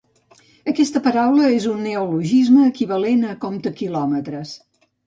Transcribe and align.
Aquesta 0.71 1.01
paraula 1.09 1.51
és 1.57 1.67
un 1.73 1.85
neologisme 1.89 2.67
equivalent 2.73 3.25
a 3.35 3.39
comptaquilòmetres. 3.47 4.61